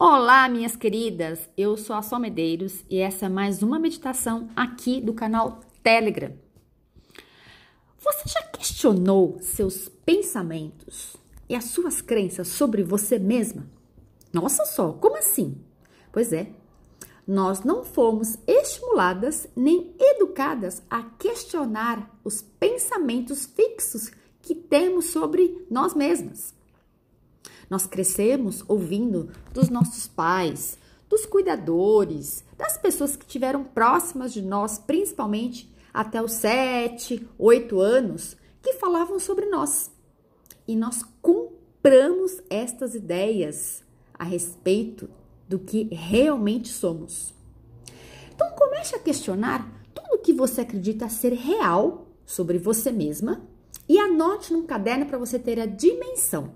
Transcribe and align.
Olá, 0.00 0.48
minhas 0.48 0.76
queridas! 0.76 1.40
Eu 1.56 1.76
sou 1.76 1.96
a 1.96 2.02
Sol 2.02 2.20
Medeiros 2.20 2.84
e 2.88 3.00
essa 3.00 3.26
é 3.26 3.28
mais 3.28 3.64
uma 3.64 3.80
meditação 3.80 4.48
aqui 4.54 5.00
do 5.00 5.12
canal 5.12 5.58
Telegram. 5.82 6.32
Você 7.98 8.28
já 8.28 8.42
questionou 8.42 9.38
seus 9.40 9.88
pensamentos 9.88 11.16
e 11.48 11.56
as 11.56 11.64
suas 11.64 12.00
crenças 12.00 12.46
sobre 12.46 12.84
você 12.84 13.18
mesma? 13.18 13.66
Nossa, 14.32 14.64
Sol, 14.66 14.92
como 15.00 15.16
assim? 15.16 15.60
Pois 16.12 16.32
é, 16.32 16.52
nós 17.26 17.64
não 17.64 17.82
fomos 17.82 18.38
estimuladas 18.46 19.48
nem 19.56 19.96
educadas 19.98 20.80
a 20.88 21.02
questionar 21.02 22.16
os 22.22 22.40
pensamentos 22.40 23.46
fixos 23.46 24.12
que 24.40 24.54
temos 24.54 25.06
sobre 25.06 25.66
nós 25.68 25.92
mesmas. 25.92 26.56
Nós 27.68 27.86
crescemos 27.86 28.64
ouvindo 28.66 29.30
dos 29.52 29.68
nossos 29.68 30.06
pais, 30.06 30.78
dos 31.08 31.26
cuidadores, 31.26 32.44
das 32.56 32.78
pessoas 32.78 33.16
que 33.16 33.26
tiveram 33.26 33.64
próximas 33.64 34.32
de 34.32 34.42
nós, 34.42 34.78
principalmente 34.78 35.70
até 35.92 36.22
os 36.22 36.32
7, 36.32 37.28
8 37.38 37.80
anos, 37.80 38.36
que 38.62 38.74
falavam 38.74 39.18
sobre 39.18 39.46
nós. 39.46 39.90
E 40.66 40.76
nós 40.76 41.02
compramos 41.20 42.42
estas 42.50 42.94
ideias 42.94 43.82
a 44.14 44.24
respeito 44.24 45.08
do 45.48 45.58
que 45.58 45.88
realmente 45.92 46.68
somos. 46.68 47.34
Então 48.34 48.50
comece 48.50 48.94
a 48.94 48.98
questionar 48.98 49.70
tudo 49.94 50.14
o 50.14 50.18
que 50.18 50.32
você 50.32 50.60
acredita 50.60 51.08
ser 51.08 51.32
real 51.32 52.06
sobre 52.24 52.58
você 52.58 52.92
mesma 52.92 53.42
e 53.88 53.98
anote 53.98 54.52
num 54.52 54.66
caderno 54.66 55.06
para 55.06 55.18
você 55.18 55.38
ter 55.38 55.58
a 55.58 55.66
dimensão 55.66 56.52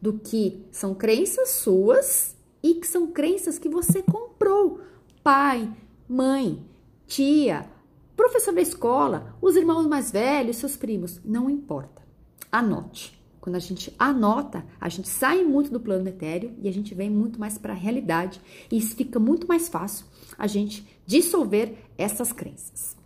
do 0.00 0.14
que 0.14 0.64
são 0.70 0.94
crenças 0.94 1.50
suas 1.50 2.36
e 2.62 2.74
que 2.74 2.86
são 2.86 3.08
crenças 3.08 3.58
que 3.58 3.68
você 3.68 4.02
comprou. 4.02 4.80
Pai, 5.22 5.70
mãe, 6.08 6.64
tia, 7.06 7.68
professor 8.16 8.54
da 8.54 8.60
escola, 8.60 9.36
os 9.40 9.56
irmãos 9.56 9.86
mais 9.86 10.10
velhos, 10.10 10.56
seus 10.56 10.76
primos, 10.76 11.20
não 11.24 11.50
importa. 11.50 12.02
Anote. 12.50 13.18
Quando 13.40 13.56
a 13.56 13.60
gente 13.60 13.94
anota, 13.98 14.66
a 14.78 14.88
gente 14.90 15.08
sai 15.08 15.42
muito 15.42 15.70
do 15.70 15.80
plano 15.80 16.06
etéreo 16.06 16.54
e 16.60 16.68
a 16.68 16.72
gente 16.72 16.94
vem 16.94 17.08
muito 17.08 17.40
mais 17.40 17.56
para 17.56 17.72
a 17.72 17.76
realidade 17.76 18.38
e 18.70 18.76
isso 18.76 18.94
fica 18.94 19.18
muito 19.18 19.46
mais 19.46 19.66
fácil 19.66 20.04
a 20.36 20.46
gente 20.46 20.86
dissolver 21.06 21.74
essas 21.96 22.32
crenças. 22.32 22.96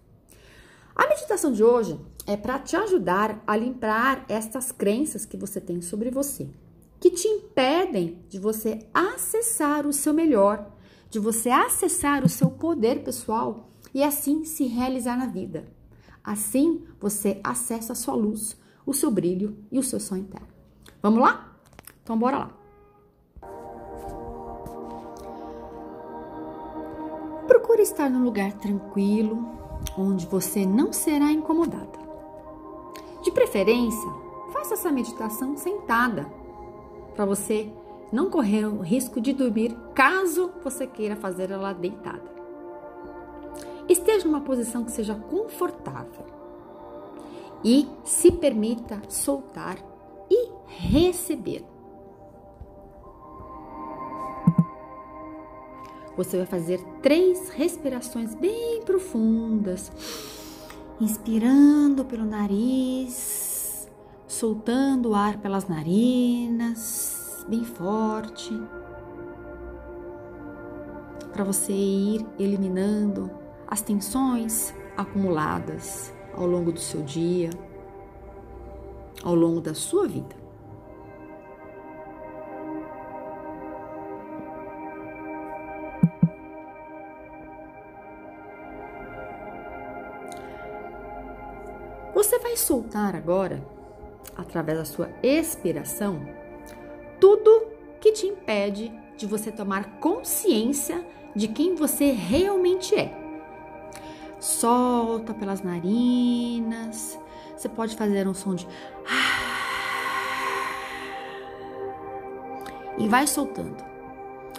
A 0.94 1.06
meditação 1.08 1.52
de 1.52 1.62
hoje 1.62 1.98
é 2.26 2.36
para 2.36 2.58
te 2.58 2.74
ajudar 2.74 3.42
a 3.46 3.56
limpar 3.56 4.24
estas 4.28 4.72
crenças 4.72 5.24
que 5.24 5.36
você 5.36 5.60
tem 5.60 5.80
sobre 5.80 6.10
você 6.10 6.48
que 7.04 7.10
te 7.10 7.28
impedem 7.28 8.18
de 8.30 8.38
você 8.38 8.88
acessar 8.94 9.86
o 9.86 9.92
seu 9.92 10.14
melhor, 10.14 10.70
de 11.10 11.18
você 11.18 11.50
acessar 11.50 12.24
o 12.24 12.30
seu 12.30 12.50
poder 12.50 13.04
pessoal 13.04 13.68
e 13.92 14.02
assim 14.02 14.46
se 14.46 14.64
realizar 14.66 15.14
na 15.14 15.26
vida. 15.26 15.66
Assim 16.24 16.82
você 16.98 17.38
acessa 17.44 17.92
a 17.92 17.94
sua 17.94 18.14
luz, 18.14 18.56
o 18.86 18.94
seu 18.94 19.10
brilho 19.10 19.54
e 19.70 19.78
o 19.78 19.82
seu 19.82 20.00
sonho 20.00 20.22
interno. 20.22 20.48
Vamos 21.02 21.20
lá? 21.20 21.54
Então 22.02 22.18
bora 22.18 22.38
lá. 22.38 22.50
Procure 27.46 27.82
estar 27.82 28.08
num 28.08 28.24
lugar 28.24 28.54
tranquilo, 28.54 29.46
onde 29.98 30.24
você 30.24 30.64
não 30.64 30.90
será 30.90 31.30
incomodada. 31.30 31.98
De 33.22 33.30
preferência, 33.30 34.10
faça 34.54 34.72
essa 34.72 34.90
meditação 34.90 35.54
sentada 35.54 36.43
para 37.14 37.24
você 37.24 37.70
não 38.12 38.30
correr 38.30 38.64
o 38.66 38.80
risco 38.80 39.20
de 39.20 39.32
dormir 39.32 39.76
caso 39.94 40.52
você 40.62 40.86
queira 40.86 41.16
fazer 41.16 41.50
ela 41.50 41.72
deitada. 41.72 42.32
Esteja 43.88 44.26
numa 44.26 44.40
posição 44.40 44.84
que 44.84 44.92
seja 44.92 45.14
confortável 45.14 46.24
e 47.62 47.88
se 48.04 48.30
permita 48.30 49.02
soltar 49.08 49.78
e 50.30 50.48
receber. 50.66 51.64
Você 56.16 56.36
vai 56.36 56.46
fazer 56.46 56.80
três 57.02 57.48
respirações 57.48 58.34
bem 58.34 58.82
profundas, 58.82 59.90
inspirando 61.00 62.04
pelo 62.04 62.24
nariz 62.24 63.53
soltando 64.34 65.10
o 65.10 65.14
ar 65.14 65.38
pelas 65.38 65.68
narinas, 65.68 67.46
bem 67.48 67.64
forte, 67.64 68.52
para 71.32 71.44
você 71.44 71.72
ir 71.72 72.26
eliminando 72.36 73.30
as 73.66 73.80
tensões 73.80 74.74
acumuladas 74.96 76.12
ao 76.34 76.46
longo 76.46 76.72
do 76.72 76.80
seu 76.80 77.02
dia, 77.02 77.50
ao 79.22 79.36
longo 79.36 79.60
da 79.60 79.72
sua 79.72 80.08
vida. 80.08 80.34
Você 92.12 92.38
vai 92.40 92.56
soltar 92.56 93.14
agora 93.14 93.62
através 94.36 94.78
da 94.78 94.84
sua 94.84 95.10
expiração, 95.22 96.26
tudo 97.20 97.68
que 98.00 98.12
te 98.12 98.26
impede 98.26 98.92
de 99.16 99.26
você 99.26 99.50
tomar 99.50 99.98
consciência 99.98 101.04
de 101.34 101.48
quem 101.48 101.74
você 101.74 102.10
realmente 102.10 102.94
é. 102.94 103.12
Solta 104.38 105.32
pelas 105.32 105.62
narinas. 105.62 107.18
Você 107.56 107.68
pode 107.68 107.96
fazer 107.96 108.28
um 108.28 108.34
som 108.34 108.54
de 108.54 108.66
e 112.98 113.08
vai 113.08 113.26
soltando. 113.26 113.84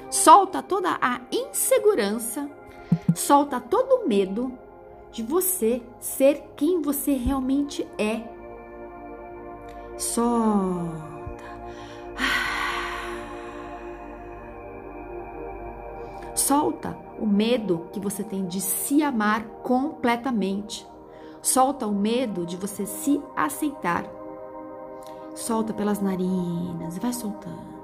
Solta 0.09 0.61
toda 0.61 0.97
a 1.01 1.21
insegurança, 1.31 2.49
solta 3.13 3.59
todo 3.59 4.03
o 4.03 4.07
medo 4.07 4.57
de 5.11 5.23
você 5.23 5.81
ser 5.99 6.43
quem 6.55 6.81
você 6.81 7.13
realmente 7.13 7.87
é 7.97 8.34
Solta. 9.97 11.45
Solta 16.35 16.97
o 17.17 17.25
medo 17.25 17.87
que 17.91 17.99
você 17.99 18.23
tem 18.23 18.45
de 18.45 18.59
se 18.59 19.01
amar 19.01 19.45
completamente. 19.63 20.85
Solta 21.41 21.87
o 21.87 21.93
medo 21.93 22.45
de 22.45 22.57
você 22.57 22.85
se 22.85 23.21
aceitar. 23.35 24.05
Solta 25.33 25.73
pelas 25.73 26.01
narinas, 26.01 26.97
vai 26.97 27.13
soltando. 27.13 27.75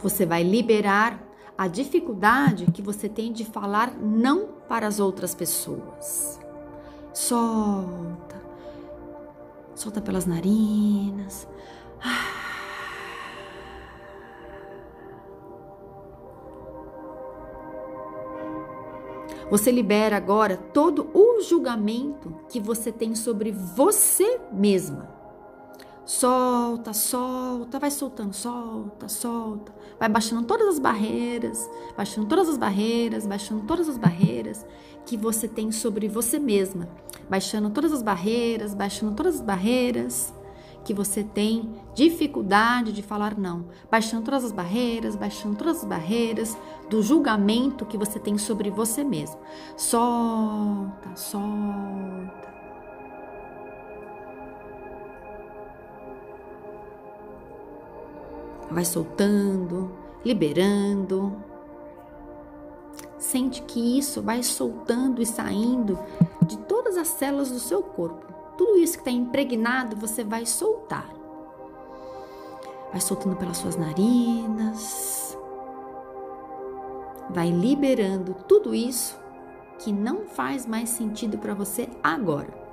Você 0.00 0.26
vai 0.26 0.42
liberar 0.42 1.22
a 1.56 1.66
dificuldade 1.66 2.66
que 2.66 2.82
você 2.82 3.08
tem 3.08 3.32
de 3.32 3.44
falar 3.44 3.94
não 3.94 4.48
para 4.68 4.86
as 4.86 5.00
outras 5.00 5.34
pessoas. 5.34 6.43
Solta. 7.14 8.42
Solta 9.74 10.00
pelas 10.00 10.26
narinas. 10.26 11.48
Você 19.48 19.70
libera 19.70 20.16
agora 20.16 20.56
todo 20.56 21.08
o 21.14 21.40
julgamento 21.40 22.34
que 22.48 22.58
você 22.58 22.90
tem 22.90 23.14
sobre 23.14 23.52
você 23.52 24.40
mesma. 24.52 25.08
Solta, 26.06 26.92
solta, 26.92 27.78
vai 27.78 27.90
soltando, 27.90 28.34
solta, 28.34 29.08
solta. 29.08 29.74
Vai 29.98 30.08
baixando 30.08 30.42
todas 30.46 30.68
as 30.68 30.78
barreiras, 30.78 31.68
baixando 31.96 32.26
todas 32.26 32.48
as 32.48 32.58
barreiras, 32.58 33.26
baixando 33.26 33.62
todas 33.62 33.88
as 33.88 33.96
barreiras 33.96 34.66
que 35.06 35.16
você 35.16 35.48
tem 35.48 35.72
sobre 35.72 36.06
você 36.06 36.38
mesma. 36.38 36.88
Baixando 37.28 37.70
todas 37.70 37.90
as 37.92 38.02
barreiras, 38.02 38.74
baixando 38.74 39.14
todas 39.14 39.36
as 39.36 39.40
barreiras 39.40 40.34
que 40.84 40.92
você 40.92 41.24
tem 41.24 41.72
dificuldade 41.94 42.92
de 42.92 43.02
falar 43.02 43.38
não. 43.38 43.66
Baixando 43.90 44.24
todas 44.24 44.44
as 44.44 44.52
barreiras, 44.52 45.16
baixando 45.16 45.56
todas 45.56 45.78
as 45.78 45.84
barreiras 45.84 46.56
do 46.90 47.02
julgamento 47.02 47.86
que 47.86 47.96
você 47.96 48.18
tem 48.18 48.36
sobre 48.36 48.70
você 48.70 49.02
mesmo. 49.02 49.38
Solta, 49.74 51.16
solta. 51.16 51.53
Vai 58.74 58.84
soltando, 58.84 59.88
liberando. 60.24 61.32
Sente 63.16 63.62
que 63.62 63.96
isso 63.96 64.20
vai 64.20 64.42
soltando 64.42 65.22
e 65.22 65.26
saindo 65.26 65.96
de 66.44 66.58
todas 66.58 66.96
as 66.96 67.06
células 67.06 67.52
do 67.52 67.60
seu 67.60 67.84
corpo. 67.84 68.26
Tudo 68.58 68.76
isso 68.78 68.94
que 68.94 68.98
está 68.98 69.12
impregnado 69.12 69.94
você 69.94 70.24
vai 70.24 70.44
soltar. 70.44 71.08
Vai 72.90 73.00
soltando 73.00 73.36
pelas 73.36 73.58
suas 73.58 73.76
narinas. 73.76 75.38
Vai 77.30 77.50
liberando 77.50 78.34
tudo 78.48 78.74
isso 78.74 79.16
que 79.78 79.92
não 79.92 80.24
faz 80.24 80.66
mais 80.66 80.88
sentido 80.88 81.38
para 81.38 81.54
você 81.54 81.88
agora. 82.02 82.63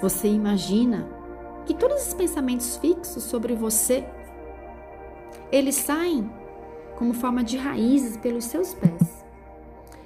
Você 0.00 0.28
imagina 0.28 1.08
que 1.64 1.74
todos 1.74 2.06
os 2.06 2.14
pensamentos 2.14 2.76
fixos 2.76 3.22
sobre 3.24 3.54
você 3.54 4.04
eles 5.50 5.76
saem 5.76 6.30
como 6.96 7.14
forma 7.14 7.44
de 7.44 7.56
raízes 7.56 8.16
pelos 8.16 8.44
seus 8.44 8.74
pés. 8.74 9.24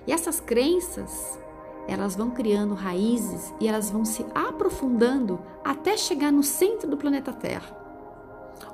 E 0.07 0.13
essas 0.13 0.41
crenças, 0.41 1.39
elas 1.87 2.17
vão 2.17 2.31
criando 2.31 2.75
raízes 2.75 3.53
e 3.61 3.69
elas 3.69 3.91
vão 3.91 4.05
se 4.05 4.25
aprofundando 4.35 5.41
até 5.65 5.97
chegar 5.97 6.33
no 6.33 6.43
centro 6.43 6.89
do 6.89 6.97
planeta 6.97 7.33
Terra, 7.33 7.77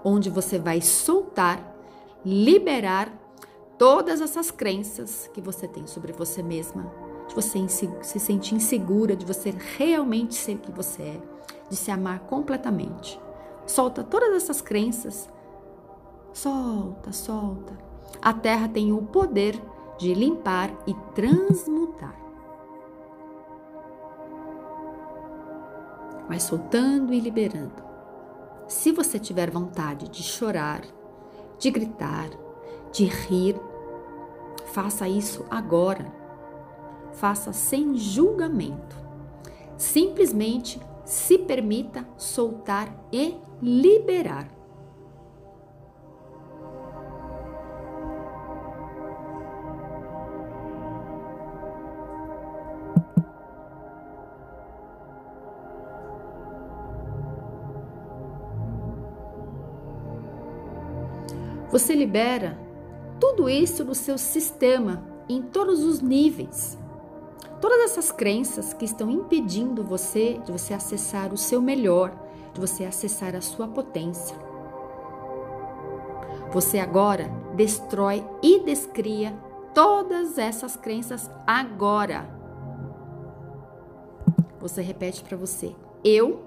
onde 0.05 0.31
você 0.31 0.59
vai 0.59 0.81
soltar, 0.81 1.61
liberar 2.25 3.13
todas 3.79 4.21
essas 4.21 4.51
crenças 4.51 5.31
que 5.33 5.41
você 5.41 5.69
tem 5.69 5.87
sobre 5.87 6.13
você 6.13 6.43
mesma, 6.43 6.91
de 7.29 7.35
você 7.35 7.67
se 7.69 8.21
sentir 8.21 8.55
insegura, 8.55 9.17
de 9.17 9.27
você 9.27 9.55
realmente 9.77 10.35
ser 10.35 10.57
o 10.57 10.59
que 10.59 10.73
você 10.73 11.03
é, 11.03 11.21
de 11.69 11.77
se 11.77 11.91
amar 11.91 12.21
completamente. 12.21 13.21
Solta 13.67 14.05
todas 14.05 14.35
essas 14.35 14.61
crenças. 14.61 15.29
Solta, 16.33 17.13
solta. 17.13 17.77
A 18.23 18.33
terra 18.33 18.69
tem 18.69 18.93
o 18.93 19.03
poder 19.03 19.61
de 19.99 20.15
limpar 20.15 20.71
e 20.87 20.95
transmutar. 21.15 22.15
Vai 26.29 26.41
soltando 26.41 27.13
e 27.13 27.21
liberando. 27.21 27.85
Se 28.69 28.91
você 28.91 29.19
tiver 29.19 29.51
vontade 29.51 30.09
de 30.09 30.23
chorar, 30.23 30.83
de 31.59 31.71
gritar, 31.71 32.29
de 32.93 33.05
rir, 33.05 33.57
faça 34.67 35.09
isso 35.09 35.45
agora. 35.49 36.13
Faça 37.17 37.53
sem 37.53 37.97
julgamento. 37.97 38.97
Simplesmente 39.77 40.81
se 41.05 41.39
permita 41.39 42.07
soltar 42.17 42.95
e 43.13 43.37
liberar. 43.63 44.51
Você 61.71 61.95
libera 61.95 62.59
tudo 63.19 63.49
isso 63.49 63.85
no 63.85 63.95
seu 63.95 64.17
sistema, 64.17 65.03
em 65.29 65.43
todos 65.43 65.83
os 65.83 66.01
níveis. 66.01 66.79
Todas 67.61 67.91
essas 67.91 68.13
crenças 68.13 68.73
que 68.73 68.85
estão 68.85 69.11
impedindo 69.11 69.83
você 69.83 70.41
de 70.45 70.53
você 70.53 70.75
acessar 70.75 71.33
o 71.33 71.37
seu 71.37 71.61
melhor, 71.63 72.13
de 72.53 72.61
você 72.61 72.85
acessar 72.85 73.35
a 73.35 73.41
sua 73.41 73.67
potência. 73.67 74.37
Você 76.53 76.79
agora 76.79 77.31
destrói 77.55 78.25
e 78.43 78.61
descria 78.61 79.35
todas 79.75 80.39
essas 80.39 80.77
crenças 80.77 81.31
agora. 81.47 82.29
Você 84.61 84.81
repete 84.81 85.23
para 85.23 85.37
você: 85.37 85.75
Eu, 86.05 86.43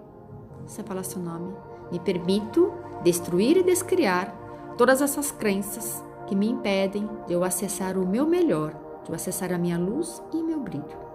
você 0.65 0.83
fala 0.83 1.03
seu 1.03 1.21
nome, 1.21 1.53
me 1.91 1.99
permito 1.99 2.73
destruir 3.03 3.57
e 3.57 3.63
descriar 3.63 4.35
todas 4.77 5.01
essas 5.01 5.31
crenças 5.31 6.03
que 6.27 6.35
me 6.35 6.49
impedem 6.49 7.09
de 7.27 7.33
eu 7.33 7.43
acessar 7.43 7.97
o 7.97 8.07
meu 8.07 8.25
melhor, 8.25 8.73
eu 9.09 9.15
acessar 9.15 9.51
a 9.51 9.57
minha 9.57 9.77
luz 9.77 10.21
e 10.31 10.41
meu 10.41 10.59
brilho. 10.59 11.09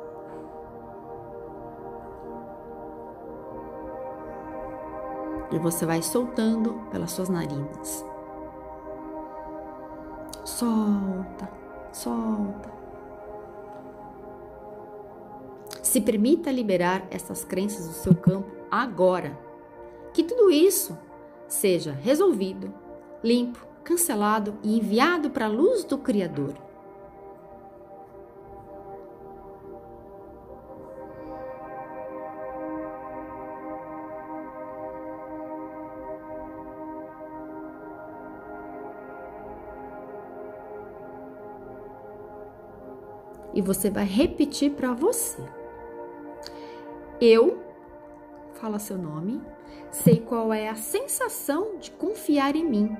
E 5.52 5.58
você 5.58 5.86
vai 5.86 6.02
soltando 6.02 6.74
pelas 6.90 7.12
suas 7.12 7.28
narinas. 7.28 8.04
Solta, 10.44 11.48
solta. 11.92 12.74
Se 15.80 16.00
permita 16.00 16.50
liberar 16.50 17.06
essas 17.10 17.44
crenças 17.44 17.86
do 17.86 17.92
seu 17.92 18.14
campo 18.16 18.50
agora. 18.68 19.38
Que 20.12 20.24
tudo 20.24 20.50
isso 20.50 20.98
seja 21.46 21.92
resolvido, 21.92 22.74
limpo, 23.22 23.64
cancelado 23.84 24.54
e 24.64 24.78
enviado 24.78 25.30
para 25.30 25.44
a 25.44 25.48
luz 25.48 25.84
do 25.84 25.98
Criador. 25.98 26.63
Você 43.64 43.90
vai 43.90 44.04
repetir 44.04 44.72
para 44.72 44.92
você. 44.92 45.42
Eu, 47.20 47.62
fala 48.54 48.78
seu 48.78 48.98
nome, 48.98 49.40
sei 49.90 50.20
qual 50.20 50.52
é 50.52 50.68
a 50.68 50.74
sensação 50.74 51.78
de 51.78 51.90
confiar 51.90 52.54
em 52.54 52.64
mim 52.64 52.96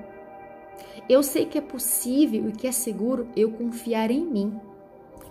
eu 1.08 1.22
sei 1.22 1.44
que 1.44 1.58
é 1.58 1.60
possível 1.60 2.48
e 2.48 2.52
que 2.52 2.66
é 2.66 2.72
seguro 2.72 3.28
eu 3.36 3.50
confiar 3.52 4.10
em 4.10 4.24
mim. 4.24 4.60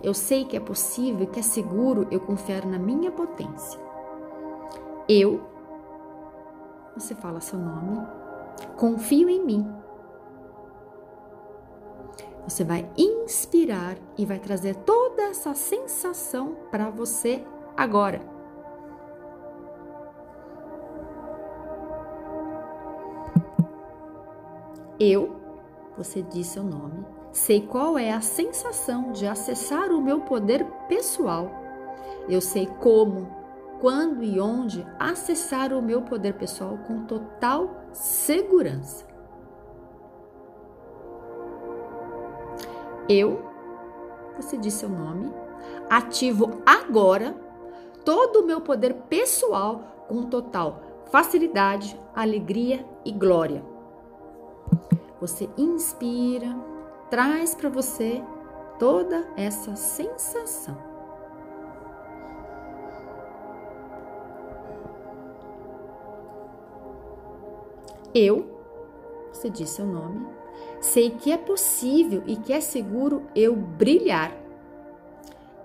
Eu 0.02 0.14
sei 0.14 0.44
que 0.44 0.56
é 0.56 0.60
possível 0.60 1.22
e 1.22 1.26
que 1.26 1.40
é 1.40 1.42
seguro 1.42 2.06
eu 2.10 2.20
confiar 2.20 2.64
na 2.66 2.78
minha 2.78 3.10
potência. 3.10 3.80
Eu, 5.08 5.42
você 6.96 7.14
fala 7.14 7.40
seu 7.40 7.58
nome, 7.58 8.06
confio 8.76 9.28
em 9.28 9.44
mim. 9.44 9.66
Você 12.46 12.62
vai 12.62 12.88
inspirar 13.24 13.96
e 14.16 14.24
vai 14.24 14.38
trazer 14.38 14.76
toda 14.76 15.22
essa 15.22 15.54
sensação 15.54 16.56
para 16.70 16.90
você 16.90 17.44
agora. 17.76 18.20
Eu 24.98 25.44
você 25.96 26.22
diz 26.22 26.48
seu 26.48 26.62
nome. 26.62 27.04
Sei 27.32 27.60
qual 27.66 27.98
é 27.98 28.12
a 28.12 28.20
sensação 28.20 29.12
de 29.12 29.26
acessar 29.26 29.90
o 29.90 30.00
meu 30.00 30.20
poder 30.20 30.64
pessoal. 30.88 31.50
Eu 32.28 32.40
sei 32.40 32.66
como, 32.66 33.28
quando 33.80 34.22
e 34.22 34.40
onde 34.40 34.86
acessar 34.98 35.72
o 35.72 35.82
meu 35.82 36.02
poder 36.02 36.34
pessoal 36.34 36.78
com 36.86 37.04
total 37.04 37.84
segurança. 37.92 39.13
Eu, 43.08 43.50
você 44.36 44.56
diz 44.56 44.74
seu 44.74 44.88
nome, 44.88 45.32
ativo 45.88 46.62
agora 46.64 47.34
todo 48.04 48.40
o 48.40 48.46
meu 48.46 48.60
poder 48.60 48.94
pessoal 49.08 50.06
com 50.08 50.24
total 50.24 50.82
facilidade, 51.14 51.96
alegria 52.12 52.84
e 53.04 53.12
glória. 53.12 53.64
Você 55.20 55.48
inspira, 55.56 56.56
traz 57.08 57.54
para 57.54 57.68
você 57.68 58.20
toda 58.80 59.24
essa 59.36 59.76
sensação. 59.76 60.76
Eu, 68.12 68.60
você 69.32 69.48
diz 69.48 69.70
seu 69.70 69.86
nome, 69.86 70.26
sei 70.84 71.08
que 71.08 71.32
é 71.32 71.38
possível 71.38 72.22
e 72.26 72.36
que 72.36 72.52
é 72.52 72.60
seguro 72.60 73.22
eu 73.34 73.56
brilhar. 73.56 74.36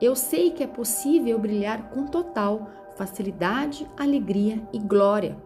Eu 0.02 0.16
sei 0.16 0.50
que 0.50 0.64
é 0.64 0.68
possível 0.68 1.34
eu 1.34 1.40
brilhar 1.40 1.90
com 1.90 2.06
total 2.06 2.70
facilidade, 2.96 3.86
alegria 3.98 4.66
e 4.72 4.80
glória. 4.80 5.38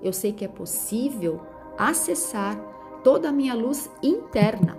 Eu 0.00 0.12
sei 0.12 0.32
que 0.32 0.44
é 0.44 0.48
possível 0.48 1.40
acessar 1.76 2.56
toda 3.02 3.30
a 3.30 3.32
minha 3.32 3.54
luz 3.54 3.90
interna. 4.00 4.78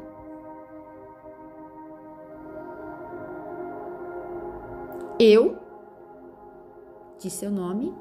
Eu, 5.20 5.58
de 7.20 7.30
seu 7.30 7.52
nome, 7.52 7.94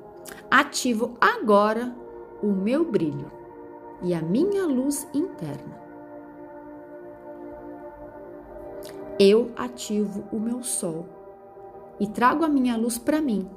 ativo 0.49 1.17
agora 1.21 1.93
o 2.41 2.47
meu 2.47 2.85
brilho 2.85 3.29
e 4.05 4.15
a 4.15 4.23
minha 4.23 4.65
luz 4.67 5.09
interna. 5.13 5.88
Eu 9.19 9.51
ativo 9.57 10.25
o 10.31 10.39
meu 10.39 10.63
sol 10.63 11.07
e 11.99 12.07
trago 12.07 12.45
a 12.45 12.49
minha 12.49 12.77
luz 12.77 12.99
para 12.99 13.21
mim 13.21 13.51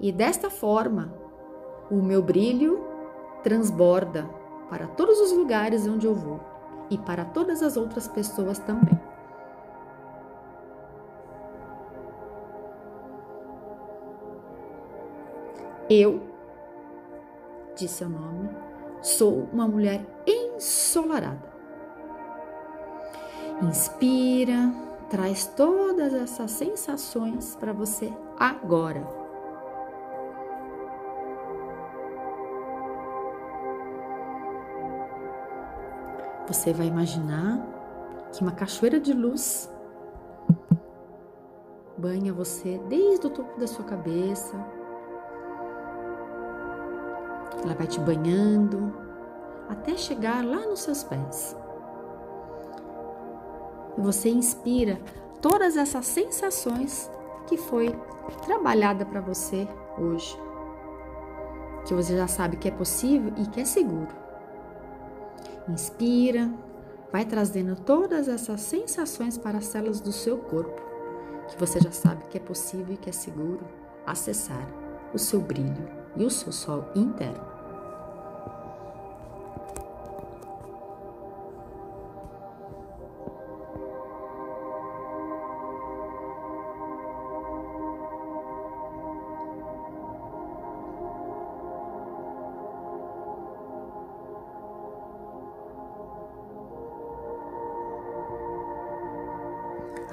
E 0.00 0.12
desta 0.12 0.48
forma, 0.48 1.12
o 1.90 1.96
meu 1.96 2.22
brilho 2.22 2.84
transborda 3.42 4.28
para 4.70 4.86
todos 4.86 5.20
os 5.20 5.32
lugares 5.32 5.86
onde 5.86 6.06
eu 6.06 6.14
vou 6.14 6.40
e 6.88 6.98
para 6.98 7.24
todas 7.24 7.62
as 7.62 7.76
outras 7.76 8.08
pessoas 8.08 8.58
também. 8.58 8.98
Eu, 15.88 16.22
disse 17.76 17.94
seu 17.96 18.08
nome, 18.08 18.48
sou 19.02 19.48
uma 19.52 19.68
mulher 19.68 20.04
ensolarada. 20.26 21.52
Inspira, 23.62 24.72
traz 25.12 25.44
todas 25.44 26.14
essas 26.14 26.50
sensações 26.52 27.54
para 27.56 27.70
você 27.70 28.10
agora. 28.38 29.06
Você 36.48 36.72
vai 36.72 36.86
imaginar 36.86 37.60
que 38.32 38.40
uma 38.40 38.52
cachoeira 38.52 38.98
de 38.98 39.12
luz 39.12 39.70
banha 41.98 42.32
você 42.32 42.80
desde 42.88 43.26
o 43.26 43.30
topo 43.30 43.60
da 43.60 43.66
sua 43.66 43.84
cabeça. 43.84 44.56
Ela 47.62 47.74
vai 47.74 47.86
te 47.86 48.00
banhando 48.00 48.96
até 49.68 49.94
chegar 49.94 50.42
lá 50.42 50.66
nos 50.66 50.80
seus 50.80 51.04
pés. 51.04 51.54
Você 54.02 54.28
inspira 54.28 55.00
todas 55.40 55.76
essas 55.76 56.06
sensações 56.06 57.08
que 57.46 57.56
foi 57.56 57.94
trabalhada 58.44 59.06
para 59.06 59.20
você 59.20 59.68
hoje. 59.96 60.36
Que 61.86 61.94
você 61.94 62.16
já 62.16 62.26
sabe 62.26 62.56
que 62.56 62.66
é 62.66 62.70
possível 62.72 63.32
e 63.36 63.46
que 63.46 63.60
é 63.60 63.64
seguro. 63.64 64.08
Inspira, 65.68 66.50
vai 67.12 67.24
trazendo 67.24 67.76
todas 67.76 68.26
essas 68.26 68.60
sensações 68.62 69.38
para 69.38 69.58
as 69.58 69.66
células 69.66 70.00
do 70.00 70.10
seu 70.10 70.36
corpo, 70.36 70.82
que 71.48 71.56
você 71.56 71.78
já 71.78 71.92
sabe 71.92 72.24
que 72.24 72.38
é 72.38 72.40
possível 72.40 72.94
e 72.94 72.96
que 72.96 73.08
é 73.08 73.12
seguro 73.12 73.60
acessar 74.04 74.66
o 75.14 75.18
seu 75.18 75.40
brilho 75.40 75.88
e 76.16 76.24
o 76.24 76.30
seu 76.30 76.50
sol 76.50 76.86
interno. 76.96 77.51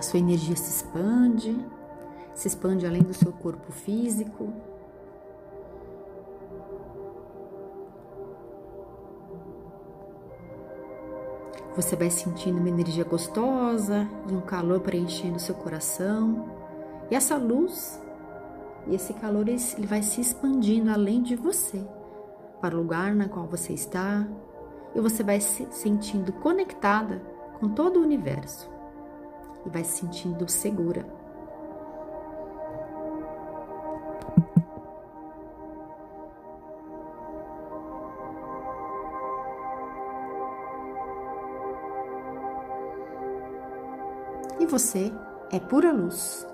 Sua 0.10 0.20
energia 0.20 0.56
se 0.56 0.70
expande, 0.70 1.56
se 2.34 2.48
expande 2.48 2.86
além 2.88 3.04
do 3.04 3.14
seu 3.14 3.32
corpo 3.32 3.72
físico. 3.72 4.52
Você 11.76 11.96
vai 11.96 12.10
sentindo 12.10 12.58
uma 12.58 12.70
energia 12.70 13.04
gostosa 13.04 14.10
e 14.28 14.34
um 14.34 14.42
calor 14.42 14.80
preenchendo 14.80 15.40
seu 15.40 15.54
coração. 15.54 16.58
E 17.12 17.16
essa 17.16 17.38
luz 17.38 18.02
e 18.88 18.96
esse 18.96 19.14
calor 19.14 19.48
ele 19.48 19.86
vai 19.86 20.02
se 20.02 20.20
expandindo 20.20 20.90
além 20.90 21.22
de 21.22 21.36
você, 21.36 21.86
para 22.60 22.76
o 22.76 22.80
lugar 22.80 23.14
na 23.14 23.30
qual 23.30 23.46
você 23.46 23.74
está, 23.74 24.28
e 24.96 25.00
você 25.00 25.22
vai 25.24 25.40
se 25.40 25.68
sentindo 25.70 26.34
conectada 26.34 27.22
com 27.60 27.70
todo 27.70 28.00
o 28.00 28.04
universo 28.04 28.79
e 29.66 29.70
vai 29.70 29.84
se 29.84 30.00
sentindo 30.00 30.50
segura. 30.50 31.06
E 44.60 44.66
você 44.66 45.12
é 45.52 45.60
pura 45.60 45.92
luz. 45.92 46.46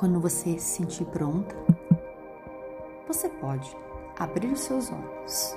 Quando 0.00 0.18
você 0.18 0.58
se 0.58 0.78
sentir 0.78 1.04
pronta, 1.04 1.54
você 3.06 3.28
pode 3.28 3.70
abrir 4.18 4.50
os 4.50 4.60
seus 4.60 4.90
olhos. 4.90 5.54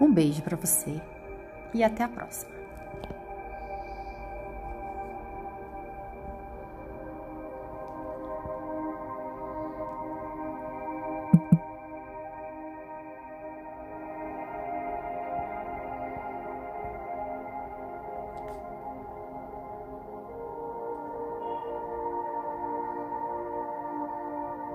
Um 0.00 0.10
beijo 0.10 0.40
para 0.40 0.56
você 0.56 0.98
e 1.74 1.84
até 1.84 2.04
a 2.04 2.08
próxima. 2.08 2.57